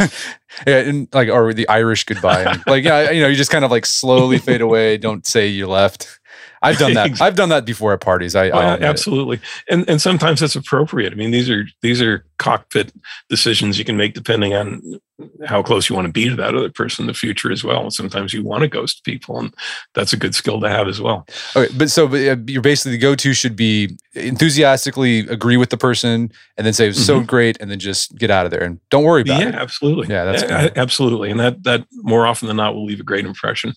[0.66, 3.70] yeah, and like or the Irish goodbye, like yeah, you know, you just kind of
[3.70, 4.96] like slowly fade away.
[4.96, 6.20] Don't say you left.
[6.62, 7.20] I've done that.
[7.20, 8.34] I've done that before at parties.
[8.34, 11.12] I oh, absolutely, and and sometimes that's appropriate.
[11.12, 12.92] I mean, these are these are cockpit
[13.28, 15.00] decisions you can make depending on
[15.46, 17.90] how close you want to be to that other person in the future as well.
[17.90, 19.54] Sometimes you want to ghost people, and
[19.94, 21.26] that's a good skill to have as well.
[21.54, 22.18] Okay, but so but
[22.50, 27.00] you're basically the go-to should be enthusiastically agree with the person, and then say mm-hmm.
[27.00, 29.54] so great, and then just get out of there and don't worry about yeah, it.
[29.54, 30.08] Yeah, absolutely.
[30.08, 33.24] Yeah, that's yeah, absolutely, and that that more often than not will leave a great
[33.24, 33.72] impression.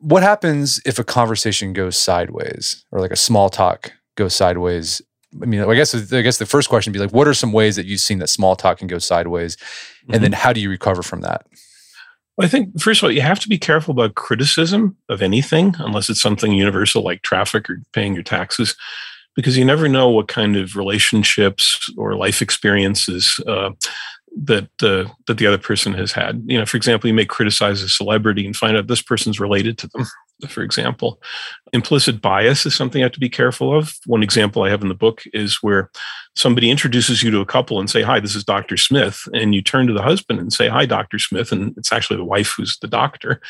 [0.00, 5.00] What happens if a conversation goes sideways or like a small talk goes sideways?
[5.42, 7.52] I mean, I guess I guess the first question would be like, what are some
[7.52, 9.56] ways that you've seen that small talk can go sideways,
[10.02, 10.22] and mm-hmm.
[10.22, 11.46] then how do you recover from that?
[12.36, 15.74] Well, I think first of all, you have to be careful about criticism of anything,
[15.78, 18.76] unless it's something universal like traffic or paying your taxes,
[19.34, 23.70] because you never know what kind of relationships or life experiences uh,
[24.36, 26.42] that uh, that the other person has had.
[26.46, 29.78] You know, for example, you may criticize a celebrity and find out this person's related
[29.78, 30.06] to them.
[30.48, 31.18] For example,
[31.72, 33.94] implicit bias is something you have to be careful of.
[34.04, 35.90] One example I have in the book is where
[36.34, 38.76] somebody introduces you to a couple and say, "Hi, this is Dr.
[38.76, 41.18] Smith," and you turn to the husband and say, "Hi, Dr.
[41.18, 43.40] Smith," and it's actually the wife who's the doctor.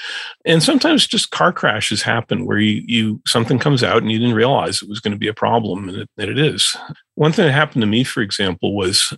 [0.45, 4.37] And sometimes just car crashes happen where you, you something comes out and you didn't
[4.37, 6.77] realize it was going to be a problem, and it, and it is.
[7.17, 9.13] One thing that happened to me, for example, was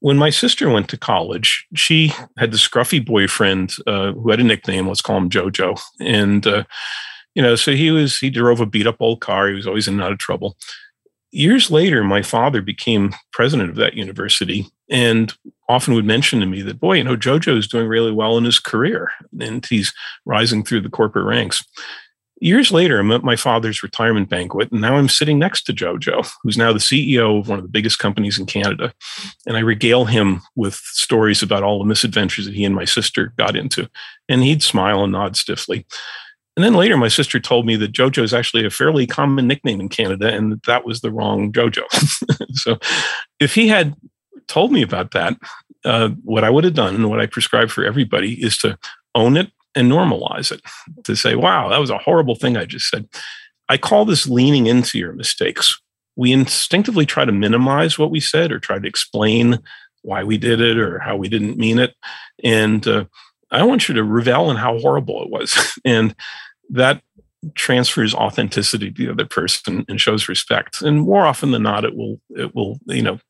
[0.00, 4.44] when my sister went to college, she had this scruffy boyfriend uh, who had a
[4.44, 4.86] nickname.
[4.86, 5.80] Let's call him JoJo.
[6.00, 6.64] And uh,
[7.34, 9.48] you know, so he was he drove a beat up old car.
[9.48, 10.56] He was always in and out of trouble.
[11.30, 15.32] Years later, my father became president of that university, and
[15.68, 18.44] often would mention to me that, boy, you know, JoJo is doing really well in
[18.44, 19.92] his career, and he's
[20.24, 21.62] rising through the corporate ranks.
[22.40, 26.28] Years later, I'm at my father's retirement banquet, and now I'm sitting next to Jojo,
[26.42, 28.92] who's now the CEO of one of the biggest companies in Canada.
[29.46, 33.32] And I regale him with stories about all the misadventures that he and my sister
[33.36, 33.88] got into.
[34.28, 35.84] And he'd smile and nod stiffly.
[36.56, 39.80] And then later, my sister told me that Jojo is actually a fairly common nickname
[39.80, 41.84] in Canada, and that, that was the wrong Jojo.
[42.52, 42.78] so
[43.40, 43.96] if he had
[44.46, 45.36] told me about that,
[45.84, 48.78] uh, what I would have done and what I prescribe for everybody is to
[49.14, 50.60] own it and normalize it
[51.04, 53.08] to say, wow, that was a horrible thing I just said.
[53.68, 55.78] I call this leaning into your mistakes.
[56.16, 59.58] We instinctively try to minimize what we said or try to explain
[60.02, 61.94] why we did it or how we didn't mean it.
[62.42, 63.04] And uh,
[63.50, 65.78] I want you to revel in how horrible it was.
[65.84, 66.14] and
[66.70, 67.02] that
[67.54, 71.94] transfers authenticity to the other person and shows respect and more often than not it
[71.94, 73.20] will it will you know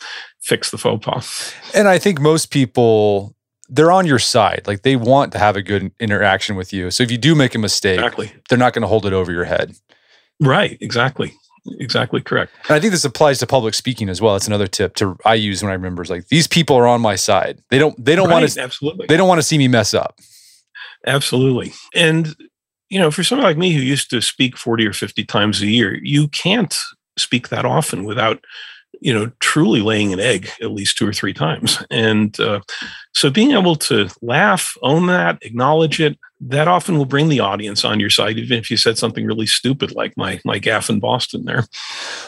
[0.41, 3.37] fix the faux pas and i think most people
[3.69, 4.63] they're on your side.
[4.67, 6.91] Like they want to have a good interaction with you.
[6.91, 8.33] So if you do make a mistake, exactly.
[8.49, 9.77] they're not going to hold it over your head.
[10.41, 10.79] Right.
[10.81, 11.35] Exactly.
[11.79, 12.53] Exactly correct.
[12.69, 14.35] And I think this applies to public speaking as well.
[14.35, 17.01] That's another tip to I use when I remember is like these people are on
[17.01, 17.61] my side.
[17.71, 19.93] They don't they don't right, want to absolutely they don't want to see me mess
[19.93, 20.19] up.
[21.07, 21.73] Absolutely.
[21.95, 22.35] And
[22.89, 25.67] you know, for someone like me who used to speak 40 or 50 times a
[25.67, 26.75] year, you can't
[27.19, 28.41] speak that often without
[29.01, 31.83] you know, truly laying an egg at least two or three times.
[31.91, 32.61] And uh,
[33.15, 37.83] so being able to laugh, own that, acknowledge it, that often will bring the audience
[37.83, 41.01] on your side, even if you said something really stupid like my my gaff in
[41.01, 41.65] Boston there.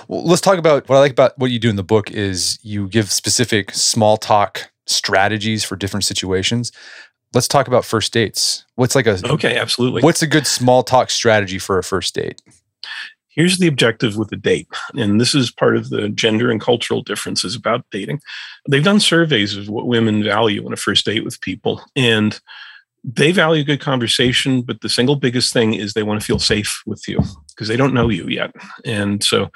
[0.08, 2.58] Well, let's talk about what I like about what you do in the book is
[2.62, 6.72] you give specific small talk strategies for different situations.
[7.34, 8.64] Let's talk about first dates.
[8.76, 10.00] What's like a okay, absolutely.
[10.00, 12.40] What's a good small talk strategy for a first date?
[13.30, 14.68] Here's the objective with the date.
[14.94, 18.20] And this is part of the gender and cultural differences about dating.
[18.68, 21.82] They've done surveys of what women value in a first date with people.
[21.96, 22.38] And
[23.02, 26.82] they value good conversation, but the single biggest thing is they want to feel safe
[26.84, 28.52] with you because they don't know you yet.
[28.84, 29.50] And so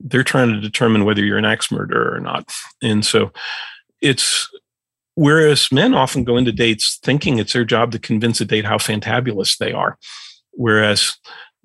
[0.00, 2.52] they're trying to determine whether you're an axe murderer or not.
[2.82, 3.32] And so
[4.02, 4.48] it's
[5.14, 8.76] whereas men often go into dates thinking it's their job to convince a date how
[8.76, 9.98] fantabulous they are.
[10.52, 11.16] Whereas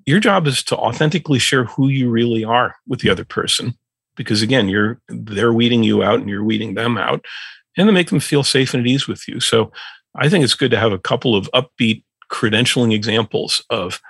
[0.06, 3.74] your job is to authentically share who you really are with the other person.
[4.16, 7.24] Because again you're they're weeding you out and you're weeding them out
[7.76, 9.40] and to make them feel safe and at ease with you.
[9.40, 9.70] So
[10.18, 14.00] i think it's good to have a couple of upbeat credentialing examples of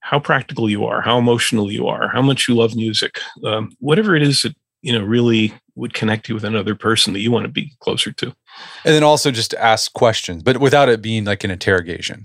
[0.00, 4.14] how practical you are how emotional you are how much you love music um, whatever
[4.14, 7.44] it is that you know really would connect you with another person that you want
[7.44, 8.26] to be closer to.
[8.26, 12.24] And then also just ask questions but without it being like an interrogation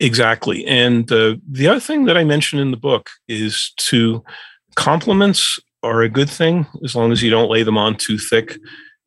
[0.00, 0.64] Exactly.
[0.66, 4.24] And uh, the other thing that I mentioned in the book is to
[4.76, 8.58] compliments are a good thing as long as you don't lay them on too thick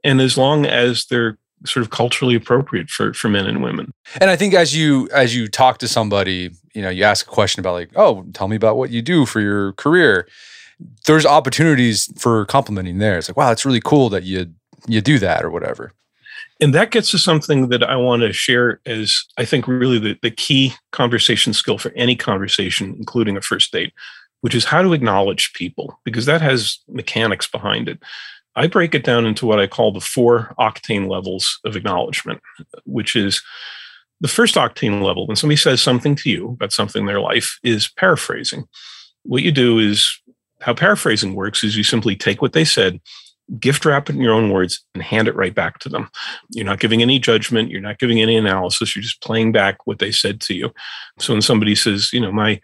[0.04, 3.92] and as long as they're sort of culturally appropriate for for men and women.
[4.22, 7.30] And I think as you as you talk to somebody, you know, you ask a
[7.30, 10.28] question about like, "Oh, tell me about what you do for your career."
[11.06, 13.18] There's opportunities for complimenting there.
[13.18, 14.52] It's like, "Wow, it's really cool that you
[14.88, 15.94] you do that or whatever."
[16.60, 20.17] And that gets to something that I want to share as I think really the,
[20.22, 23.93] the key conversation skill for any conversation, including a first date,
[24.41, 28.00] which is how to acknowledge people, because that has mechanics behind it.
[28.56, 32.41] I break it down into what I call the four octane levels of acknowledgement,
[32.86, 33.43] which is
[34.20, 37.60] the first octane level, when somebody says something to you about something in their life,
[37.62, 38.67] is paraphrasing.
[39.22, 40.20] What you do is
[40.62, 43.00] how paraphrasing works is you simply take what they said
[43.60, 46.10] gift wrap it in your own words and hand it right back to them.
[46.52, 50.00] You're not giving any judgment, you're not giving any analysis, you're just playing back what
[50.00, 50.74] they said to you.
[51.20, 52.60] So when somebody says, you know, my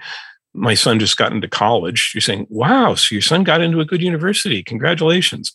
[0.55, 3.85] my son just got into college, you're saying, "Wow, so your son got into a
[3.85, 4.61] good university.
[4.61, 5.51] Congratulations."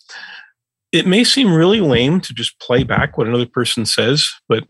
[0.91, 4.64] It may seem really lame to just play back what another person says, but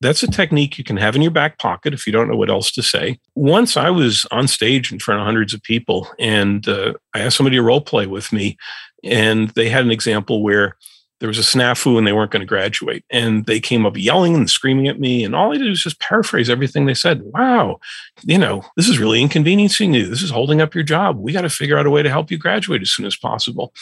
[0.00, 2.50] that's a technique you can have in your back pocket if you don't know what
[2.50, 3.18] else to say.
[3.34, 7.38] Once I was on stage in front of hundreds of people and uh, I asked
[7.38, 8.58] somebody to role play with me
[9.04, 10.76] and they had an example where
[11.20, 13.04] there was a snafu and they weren't going to graduate.
[13.10, 15.24] And they came up yelling and screaming at me.
[15.24, 17.22] And all I did was just paraphrase everything they said.
[17.22, 17.78] Wow,
[18.24, 20.06] you know, this is really inconveniencing you.
[20.06, 21.18] This is holding up your job.
[21.18, 23.72] We got to figure out a way to help you graduate as soon as possible.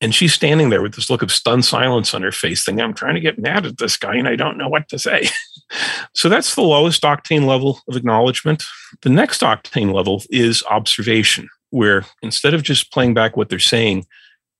[0.00, 2.92] And she's standing there with this look of stunned silence on her face, thinking, I'm
[2.92, 5.28] trying to get mad at this guy and I don't know what to say.
[6.14, 8.64] so that's the lowest octane level of acknowledgement.
[9.00, 14.04] The next octane level is observation, where instead of just playing back what they're saying,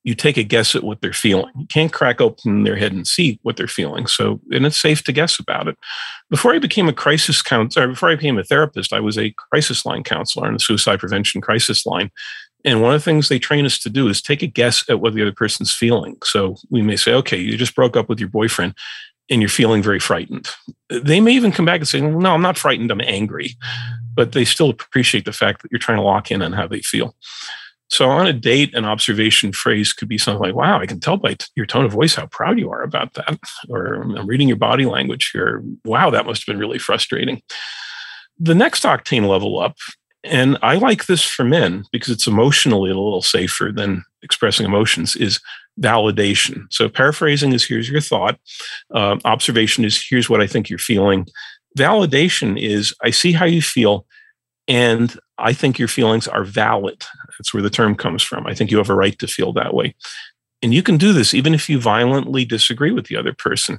[0.05, 1.51] you take a guess at what they're feeling.
[1.59, 4.07] You can't crack open their head and see what they're feeling.
[4.07, 5.77] So, and it's safe to guess about it.
[6.31, 9.85] Before I became a crisis counselor, before I became a therapist, I was a crisis
[9.87, 12.11] line counselor on the suicide prevention crisis line.
[12.67, 15.01] And one of the things they train us to do is take a guess at
[15.01, 16.17] what the other person's feeling.
[16.23, 18.75] So we may say, okay, you just broke up with your boyfriend
[19.31, 20.49] and you're feeling very frightened.
[20.91, 23.57] They may even come back and say, no, I'm not frightened, I'm angry.
[24.15, 26.81] But they still appreciate the fact that you're trying to lock in on how they
[26.81, 27.15] feel.
[27.91, 31.17] So on a date, an observation phrase could be something like, wow, I can tell
[31.17, 33.39] by t- your tone of voice how proud you are about that.
[33.69, 35.63] Or I'm reading your body language here.
[35.85, 37.43] Wow, that must have been really frustrating.
[38.39, 39.77] The next octane level up,
[40.25, 45.15] and I like this for men because it's emotionally a little safer than expressing emotions,
[45.15, 45.39] is
[45.81, 46.65] validation.
[46.71, 48.39] So paraphrasing is here's your thought.
[48.95, 51.27] Uh, observation is here's what I think you're feeling.
[51.79, 54.07] Validation is I see how you feel
[54.69, 57.05] and I think your feelings are valid.
[57.39, 58.47] That's where the term comes from.
[58.47, 59.95] I think you have a right to feel that way.
[60.63, 63.79] And you can do this even if you violently disagree with the other person.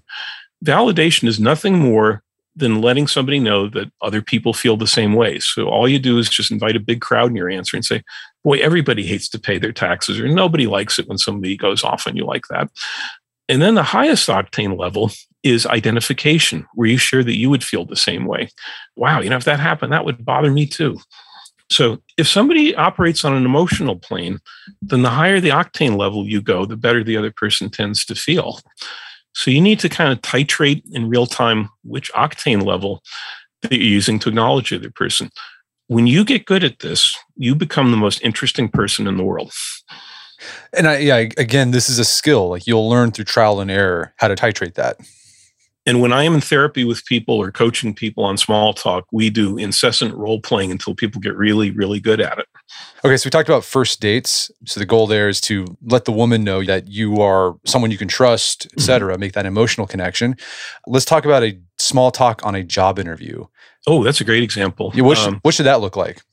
[0.63, 2.21] Validation is nothing more
[2.55, 5.39] than letting somebody know that other people feel the same way.
[5.39, 8.01] So all you do is just invite a big crowd in your answer and say,
[8.43, 12.05] Boy, everybody hates to pay their taxes, or nobody likes it when somebody goes off
[12.05, 12.69] on you like that.
[13.49, 15.11] And then the highest octane level
[15.45, 18.49] is identification, Were you sure that you would feel the same way.
[18.95, 20.97] Wow, you know, if that happened, that would bother me too.
[21.69, 24.39] So if somebody operates on an emotional plane,
[24.81, 28.15] then the higher the octane level you go, the better the other person tends to
[28.15, 28.59] feel.
[29.33, 33.03] So you need to kind of titrate in real time which octane level
[33.61, 35.29] that you're using to acknowledge the other person.
[35.87, 39.51] When you get good at this, you become the most interesting person in the world.
[40.75, 42.49] And I, yeah, again, this is a skill.
[42.49, 44.97] Like you'll learn through trial and error how to titrate that.
[45.87, 49.29] And when I am in therapy with people or coaching people on small talk, we
[49.29, 52.47] do incessant role playing until people get really, really good at it.
[53.03, 54.49] Okay, so we talked about first dates.
[54.65, 57.99] So the goal there is to let the woman know that you are someone you
[57.99, 59.19] can trust, et cetera, mm-hmm.
[59.21, 60.35] make that emotional connection.
[60.87, 63.45] Let's talk about a small talk on a job interview.
[63.85, 64.91] Oh, that's a great example.
[64.95, 66.23] Yeah, what, should, um, what should that look like?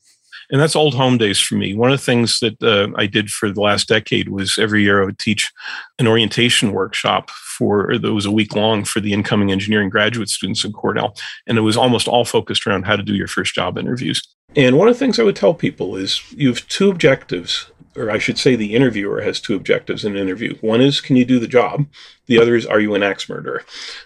[0.53, 1.73] And that's old home days for me.
[1.73, 5.01] One of the things that uh, I did for the last decade was every year
[5.01, 5.51] I would teach
[5.97, 10.63] an orientation workshop for that was a week long for the incoming engineering graduate students
[10.63, 11.15] in Cornell,
[11.47, 14.21] and it was almost all focused around how to do your first job interviews.
[14.55, 18.09] And one of the things I would tell people is you have two objectives or
[18.09, 20.55] I should say, the interviewer has two objectives in an interview.
[20.61, 21.85] One is, can you do the job?
[22.25, 23.63] The other is, are you an axe murderer?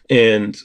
[0.10, 0.57] And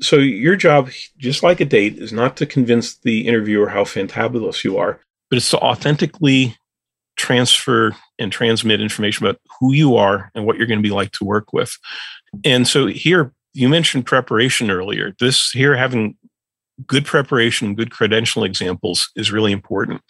[0.00, 4.64] so your job, just like a date, is not to convince the interviewer how fantabulous
[4.64, 6.56] you are, but it's to authentically
[7.16, 11.12] transfer and transmit information about who you are and what you're going to be like
[11.12, 11.76] to work with.
[12.44, 15.14] And so here, you mentioned preparation earlier.
[15.18, 16.16] This here having
[16.86, 20.00] good preparation, good credential examples is really important.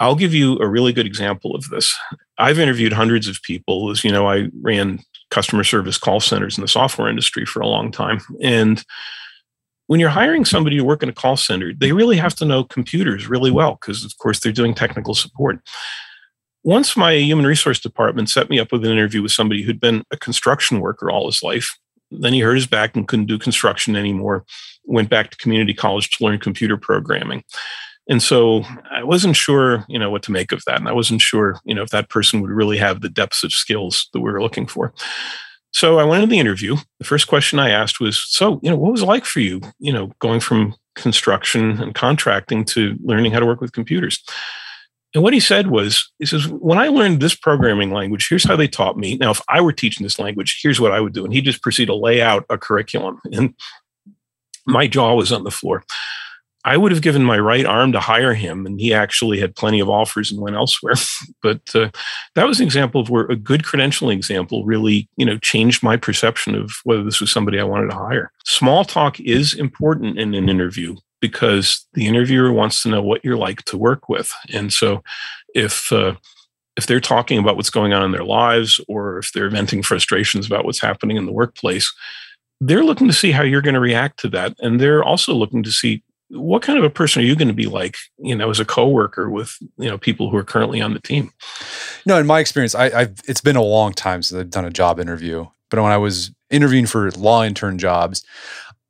[0.00, 1.94] I'll give you a really good example of this.
[2.38, 3.90] I've interviewed hundreds of people.
[3.90, 7.66] As you know, I ran customer service call centers in the software industry for a
[7.66, 8.20] long time.
[8.42, 8.84] And
[9.88, 12.64] when you're hiring somebody to work in a call center, they really have to know
[12.64, 15.60] computers really well because, of course, they're doing technical support.
[16.62, 20.02] Once my human resource department set me up with an interview with somebody who'd been
[20.10, 21.78] a construction worker all his life.
[22.10, 24.44] Then he hurt his back and couldn't do construction anymore.
[24.84, 27.44] Went back to community college to learn computer programming.
[28.08, 30.78] And so I wasn't sure, you know, what to make of that.
[30.78, 33.52] And I wasn't sure, you know, if that person would really have the depths of
[33.52, 34.94] skills that we were looking for.
[35.72, 36.76] So I went into the interview.
[36.98, 39.60] The first question I asked was, "So, you know, what was it like for you?
[39.78, 44.18] You know, going from construction and contracting to learning how to work with computers?"
[45.14, 48.56] And what he said was, he says, "When I learned this programming language, here's how
[48.56, 49.16] they taught me.
[49.16, 51.62] Now, if I were teaching this language, here's what I would do." And he just
[51.62, 53.54] proceeded to lay out a curriculum, and
[54.66, 55.84] my jaw was on the floor.
[56.68, 59.80] I would have given my right arm to hire him, and he actually had plenty
[59.80, 60.96] of offers and went elsewhere.
[61.42, 61.88] but uh,
[62.34, 65.96] that was an example of where a good credentialing example really, you know, changed my
[65.96, 68.32] perception of whether this was somebody I wanted to hire.
[68.44, 73.38] Small talk is important in an interview because the interviewer wants to know what you're
[73.38, 75.02] like to work with, and so
[75.54, 76.16] if uh,
[76.76, 80.46] if they're talking about what's going on in their lives or if they're venting frustrations
[80.46, 81.92] about what's happening in the workplace
[82.60, 85.62] they're looking to see how you're going to react to that and they're also looking
[85.62, 88.50] to see what kind of a person are you going to be like you know
[88.50, 91.32] as a coworker with you know people who are currently on the team?
[92.06, 94.70] No in my experience I, have it's been a long time since i've done a
[94.70, 98.24] job interview but when I was interviewing for law intern jobs,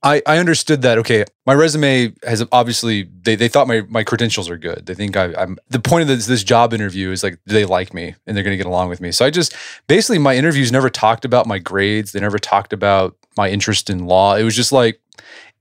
[0.01, 4.49] I, I understood that okay my resume has obviously they, they thought my, my credentials
[4.49, 4.87] are good.
[4.87, 7.93] They think I, am the point of this, this job interview is like they like
[7.93, 9.11] me and they're going to get along with me?
[9.11, 9.57] So I just
[9.89, 12.13] basically my interviews never talked about my grades.
[12.13, 14.37] They never talked about my interest in law.
[14.37, 15.01] It was just like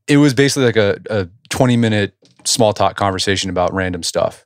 [0.08, 2.14] it was basically like a, a 20 minute
[2.46, 4.46] small talk conversation about random stuff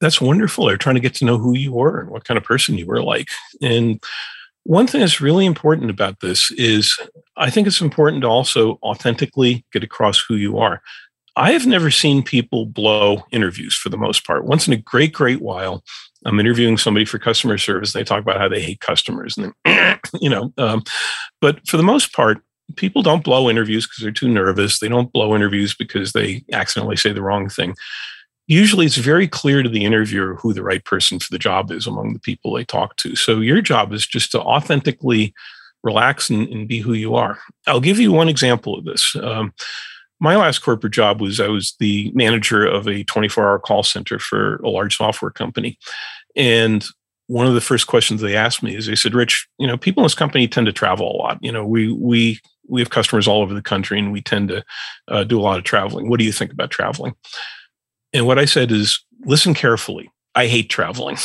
[0.00, 2.44] that's wonderful they're trying to get to know who you were and what kind of
[2.44, 3.28] person you were like
[3.62, 4.02] and
[4.66, 6.98] one thing that's really important about this is
[7.36, 10.82] I think it's important to also authentically get across who you are.
[11.36, 14.44] I have never seen people blow interviews for the most part.
[14.44, 15.84] Once in a great, great while,
[16.24, 17.92] I'm interviewing somebody for customer service.
[17.92, 20.82] They talk about how they hate customers, and then, you know, um,
[21.40, 22.38] but for the most part,
[22.74, 24.80] people don't blow interviews because they're too nervous.
[24.80, 27.74] They don't blow interviews because they accidentally say the wrong thing
[28.46, 31.86] usually it's very clear to the interviewer who the right person for the job is
[31.86, 33.16] among the people they talk to.
[33.16, 35.34] So your job is just to authentically
[35.82, 37.38] relax and, and be who you are.
[37.66, 39.14] I'll give you one example of this.
[39.16, 39.52] Um,
[40.20, 44.18] my last corporate job was I was the manager of a 24 hour call center
[44.18, 45.78] for a large software company.
[46.34, 46.84] And
[47.26, 50.02] one of the first questions they asked me is they said, Rich, you know, people
[50.02, 51.38] in this company tend to travel a lot.
[51.42, 54.64] You know, we, we, we have customers all over the country and we tend to
[55.08, 56.08] uh, do a lot of traveling.
[56.08, 57.14] What do you think about traveling?
[58.12, 60.10] And what I said is listen carefully.
[60.34, 61.16] I hate traveling.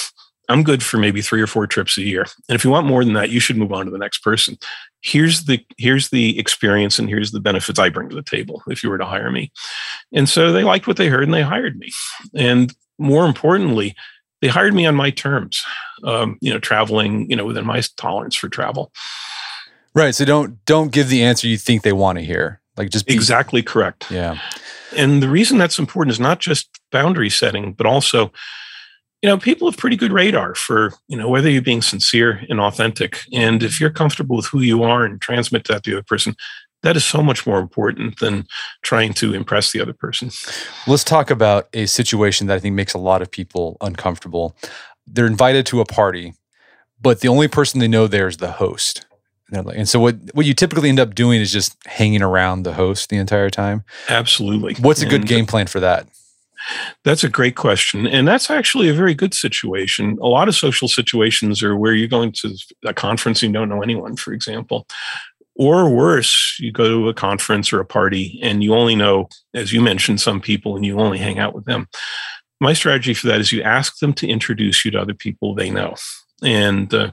[0.50, 2.26] I'm good for maybe three or four trips a year.
[2.50, 4.58] And if you want more than that, you should move on to the next person.
[5.02, 8.84] Here's the here's the experience and here's the benefits I bring to the table if
[8.84, 9.52] you were to hire me.
[10.12, 11.90] And so they liked what they heard and they hired me.
[12.36, 13.96] And more importantly,
[14.42, 15.64] they hired me on my terms.
[16.04, 18.92] Um, you know, traveling, you know, within my tolerance for travel.
[19.94, 20.16] Right.
[20.16, 22.62] So don't don't give the answer you think they want to hear.
[22.78, 24.10] Like just be, exactly correct.
[24.10, 24.40] Yeah.
[24.96, 28.32] And the reason that's important is not just boundary setting, but also,
[29.22, 32.60] you know, people have pretty good radar for, you know, whether you're being sincere and
[32.60, 33.22] authentic.
[33.34, 36.36] And if you're comfortable with who you are and transmit that to the other person,
[36.84, 38.48] that is so much more important than
[38.82, 40.32] trying to impress the other person.
[40.88, 44.56] Let's talk about a situation that I think makes a lot of people uncomfortable.
[45.06, 46.34] They're invited to a party,
[47.00, 49.06] but the only person they know there is the host.
[49.52, 53.10] And so what what you typically end up doing is just hanging around the host
[53.10, 53.84] the entire time.
[54.10, 54.76] Absolutely.
[54.76, 56.08] What's a good and game plan for that?
[57.04, 58.08] That's a great question.
[58.08, 60.18] And that's actually a very good situation.
[60.22, 63.70] A lot of social situations are where you're going to a conference and you don't
[63.70, 64.88] know anyone, for example.
[65.56, 69.74] Or worse, you go to a conference or a party and you only know, as
[69.74, 71.88] you mentioned, some people and you only hang out with them.
[72.60, 75.72] My strategy for that is you ask them to introduce you to other people they
[75.72, 75.96] know.
[76.44, 77.12] And uh,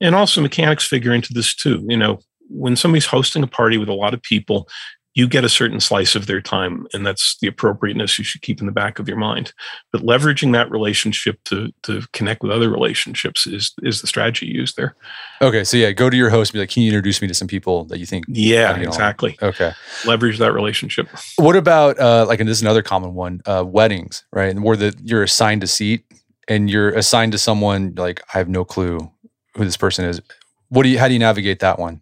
[0.00, 1.84] and also mechanics figure into this too.
[1.88, 4.68] You know, when somebody's hosting a party with a lot of people,
[5.16, 8.60] you get a certain slice of their time, and that's the appropriateness you should keep
[8.60, 9.54] in the back of your mind.
[9.90, 14.76] But leveraging that relationship to to connect with other relationships is is the strategy used
[14.76, 14.94] there.
[15.40, 17.34] Okay, so yeah, go to your host and be like, "Can you introduce me to
[17.34, 19.38] some people that you think?" Yeah, exactly.
[19.40, 19.72] Okay,
[20.04, 21.08] leverage that relationship.
[21.36, 24.54] What about uh, like, and this is another common one: uh, weddings, right?
[24.54, 26.04] Where the you're assigned a seat
[26.48, 29.10] and you're assigned to someone like I have no clue
[29.56, 30.20] who this person is.
[30.68, 30.98] What do you?
[30.98, 32.00] How do you navigate that one?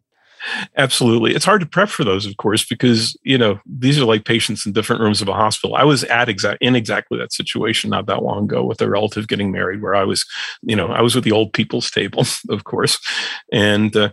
[0.76, 1.34] Absolutely.
[1.34, 4.66] It's hard to prep for those, of course, because, you know, these are like patients
[4.66, 5.76] in different rooms of a hospital.
[5.76, 9.28] I was at exact in exactly that situation not that long ago with a relative
[9.28, 10.24] getting married where I was,
[10.62, 12.98] you know, I was with the old people's table, of course.
[13.52, 14.10] And uh,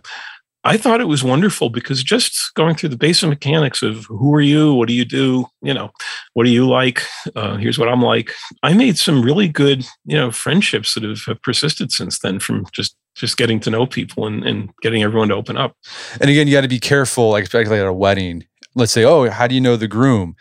[0.64, 4.40] I thought it was wonderful because just going through the basic mechanics of who are
[4.40, 5.90] you, what do you do, you know,
[6.34, 7.02] what do you like,
[7.34, 8.32] uh, here's what I'm like.
[8.62, 12.64] I made some really good, you know, friendships that have, have persisted since then from
[12.72, 15.76] just just getting to know people and, and getting everyone to open up.
[16.20, 18.44] And again, you got to be careful, like especially at a wedding.
[18.74, 20.34] Let's say, oh, how do you know the groom?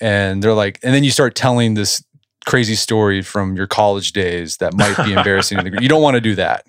[0.00, 2.02] And they're like, and then you start telling this
[2.46, 5.58] crazy story from your college days that might be embarrassing.
[5.80, 6.64] you don't want to do that.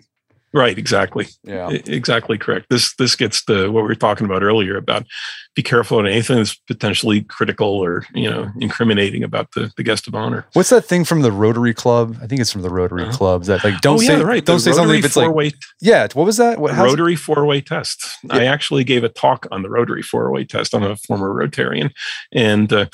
[0.57, 1.27] Right, exactly.
[1.43, 1.69] Yeah.
[1.69, 2.65] Exactly correct.
[2.71, 5.05] This this gets to what we were talking about earlier about
[5.53, 10.07] be careful on anything that's potentially critical or, you know, incriminating about the, the guest
[10.07, 10.47] of honor.
[10.53, 12.17] What's that thing from the Rotary Club?
[12.23, 13.17] I think it's from the Rotary uh-huh.
[13.17, 14.43] Club that like don't oh, say yeah, right.
[14.43, 16.59] don't the say something if it's like Yeah, what was that?
[16.59, 18.03] What, Rotary four-way test.
[18.23, 18.37] Yeah.
[18.37, 20.73] I actually gave a talk on the Rotary four-way test.
[20.73, 21.91] I'm a former Rotarian
[22.31, 22.87] and uh,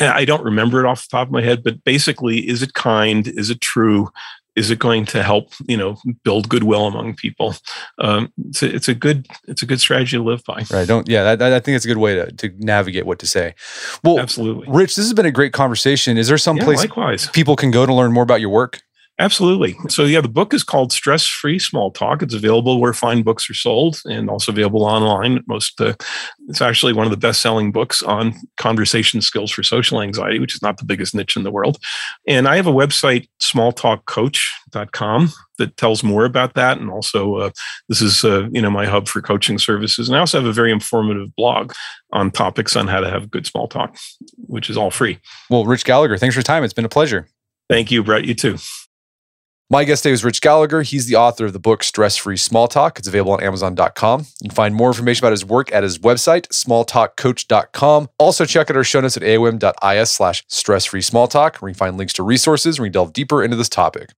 [0.00, 3.26] I don't remember it off the top of my head, but basically, is it kind?
[3.26, 4.10] Is it true?
[4.58, 7.54] Is it going to help you know build goodwill among people?
[7.98, 10.64] Um, it's, a, it's a good it's a good strategy to live by.
[10.70, 13.26] Right don't yeah that, i think it's a good way to, to navigate what to
[13.26, 13.54] say.
[14.02, 14.66] Well absolutely.
[14.68, 16.18] Rich this has been a great conversation.
[16.18, 17.28] Is there some yeah, place likewise.
[17.28, 18.82] people can go to learn more about your work
[19.20, 19.76] Absolutely.
[19.88, 22.22] So, yeah, the book is called Stress Free Small Talk.
[22.22, 25.42] It's available where fine books are sold and also available online.
[25.48, 25.94] Most, uh,
[26.48, 30.54] it's actually one of the best selling books on conversation skills for social anxiety, which
[30.54, 31.78] is not the biggest niche in the world.
[32.28, 36.78] And I have a website, smalltalkcoach.com, that tells more about that.
[36.78, 37.50] And also, uh,
[37.88, 40.08] this is, uh, you know, my hub for coaching services.
[40.08, 41.72] And I also have a very informative blog
[42.12, 43.96] on topics on how to have good small talk,
[44.36, 45.18] which is all free.
[45.50, 46.62] Well, Rich Gallagher, thanks for your time.
[46.62, 47.28] It's been a pleasure.
[47.68, 48.24] Thank you, Brett.
[48.24, 48.58] You too.
[49.70, 50.80] My guest today was Rich Gallagher.
[50.80, 52.98] He's the author of the book Stress Free Small Talk.
[52.98, 54.20] It's available on Amazon.com.
[54.40, 58.08] You can find more information about his work at his website, smalltalkcoach.com.
[58.18, 61.74] Also, check out our show notes at aom.is slash stress free small talk, where you
[61.74, 64.14] can find links to resources where you delve deeper into this topic.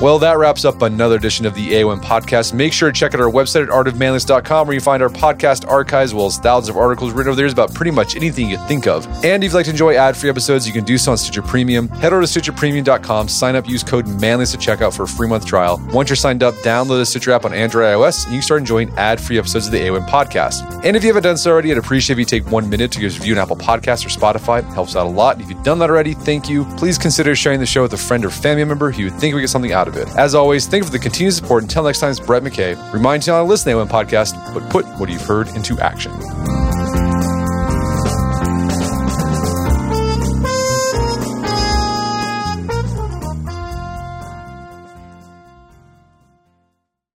[0.00, 2.54] Well, that wraps up another edition of the AOM podcast.
[2.54, 6.12] Make sure to check out our website at artofmanliness.com where you find our podcast archives
[6.12, 8.86] as well as thousands of articles written over there about pretty much anything you think
[8.86, 9.06] of.
[9.22, 11.88] And if you'd like to enjoy ad-free episodes, you can do so on Stitcher Premium.
[11.88, 15.44] Head over to StitcherPremium.com, sign up, use code manliness at checkout for a free month
[15.44, 15.78] trial.
[15.92, 18.60] Once you're signed up, download the Stitcher app on Android iOS, and you can start
[18.60, 20.82] enjoying ad-free episodes of the AOM podcast.
[20.82, 23.00] And if you haven't done so already, I'd appreciate if you take one minute to
[23.00, 24.60] give us a review on Apple Podcasts or Spotify.
[24.60, 25.42] It helps out a lot.
[25.42, 26.64] If you've done that already, thank you.
[26.78, 29.42] Please consider sharing the show with a friend or family member who you think would
[29.42, 30.08] get something out of it.
[30.16, 31.62] As always, thank you for the continued support.
[31.62, 32.92] Until next time, it's Brett McKay.
[32.92, 36.12] Remind you on to listen to the podcast, but put what you've heard into action.